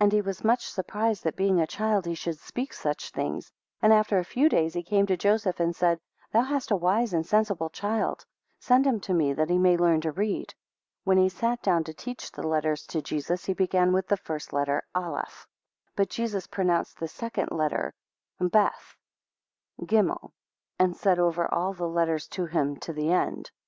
2 0.00 0.04
And 0.06 0.12
he 0.12 0.20
was 0.20 0.42
much 0.42 0.68
surprised, 0.68 1.22
that 1.22 1.36
being 1.36 1.60
a 1.60 1.64
child 1.64 2.04
he 2.04 2.16
should 2.16 2.36
speak 2.40 2.72
such 2.72 3.10
things; 3.10 3.52
and 3.80 3.92
after 3.92 4.18
a 4.18 4.24
few 4.24 4.48
days 4.48 4.74
he 4.74 4.82
came 4.82 5.06
to 5.06 5.16
Joseph, 5.16 5.60
and 5.60 5.76
said, 5.76 6.00
3 6.32 6.32
Thou 6.32 6.42
hast 6.46 6.72
a 6.72 6.76
wise 6.76 7.12
and 7.12 7.24
sensible 7.24 7.70
child, 7.70 8.26
send 8.58 8.84
him 8.84 8.98
to 8.98 9.14
me, 9.14 9.32
that 9.34 9.48
he 9.48 9.56
may 9.56 9.76
learn 9.76 10.00
to 10.00 10.10
read. 10.10 10.46
4 11.04 11.04
When 11.14 11.18
he 11.18 11.28
sat 11.28 11.62
down 11.62 11.84
to 11.84 11.94
teach 11.94 12.32
the 12.32 12.42
letters 12.44 12.88
to 12.88 13.00
Jesus, 13.02 13.44
he 13.44 13.54
began 13.54 13.92
with 13.92 14.08
the 14.08 14.16
first 14.16 14.52
letter 14.52 14.82
Aleph; 14.96 15.46
5 15.90 15.92
But 15.94 16.10
Jesus 16.10 16.48
pronounced 16.48 16.98
the 16.98 17.06
second 17.06 17.52
letter 17.52 17.94
Mpeth 18.40 18.50
(Beth) 18.50 18.96
Cghimel 19.82 19.86
(Gimel), 20.18 20.32
and 20.80 20.96
said 20.96 21.20
over 21.20 21.46
all 21.54 21.72
the 21.72 21.86
letters 21.86 22.26
to 22.30 22.46
him 22.46 22.78
to 22.78 22.92
the 22.92 23.12
end. 23.12 23.52